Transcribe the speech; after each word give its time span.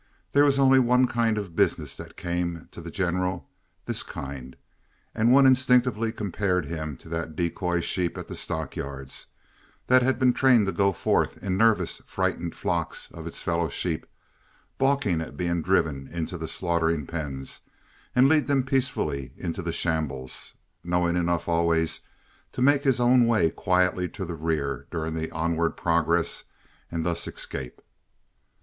There 0.33 0.45
was 0.45 0.57
only 0.57 0.79
one 0.79 1.05
kind 1.05 1.37
of 1.37 1.55
business 1.55 1.95
that 1.97 2.17
came 2.17 2.67
to 2.71 2.81
the 2.81 2.89
General—this 2.89 4.01
kind; 4.01 4.55
and 5.13 5.31
one 5.31 5.45
instinctively 5.45 6.11
compared 6.11 6.65
him 6.65 6.97
to 6.97 7.09
that 7.09 7.35
decoy 7.35 7.81
sheep 7.81 8.17
at 8.17 8.27
the 8.27 8.33
stock 8.33 8.75
yards 8.75 9.27
that 9.85 10.01
had 10.01 10.17
been 10.17 10.33
trained 10.33 10.65
to 10.65 10.71
go 10.71 10.91
forth 10.91 11.37
into 11.43 11.51
nervous, 11.51 12.01
frightened 12.07 12.55
flocks 12.55 13.11
of 13.11 13.27
its 13.27 13.43
fellow 13.43 13.69
sheep, 13.69 14.07
balking 14.79 15.21
at 15.21 15.37
being 15.37 15.61
driven 15.61 16.07
into 16.07 16.35
the 16.35 16.47
slaughtering 16.47 17.05
pens, 17.05 17.61
and 18.15 18.27
lead 18.27 18.47
them 18.47 18.63
peacefully 18.63 19.33
into 19.37 19.61
the 19.61 19.71
shambles, 19.71 20.55
knowing 20.83 21.15
enough 21.15 21.47
always 21.47 21.99
to 22.53 22.63
make 22.63 22.81
his 22.81 22.99
own 22.99 23.27
way 23.27 23.51
quietly 23.51 24.09
to 24.09 24.25
the 24.25 24.33
rear 24.33 24.87
during 24.89 25.13
the 25.13 25.29
onward 25.29 25.77
progress 25.77 26.45
and 26.89 27.05
thus 27.05 27.27
escape. 27.27 27.83